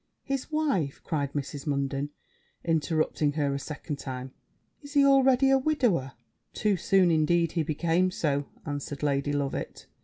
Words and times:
'His 0.23 0.51
wife!' 0.51 0.99
cried 1.03 1.33
Mrs. 1.33 1.67
Munden, 1.67 2.09
interrupting 2.65 3.33
her 3.33 3.53
a 3.53 3.59
second 3.59 3.97
time: 3.99 4.33
'is 4.81 4.93
he 4.95 5.05
already 5.05 5.51
a 5.51 5.59
widower?' 5.59 6.13
'Too 6.55 6.75
soon, 6.75 7.11
indeed, 7.11 7.51
he 7.51 7.61
became 7.61 8.09
so!' 8.09 8.45
answered 8.65 9.03
Lady 9.03 9.31
Loveit. 9.31 9.85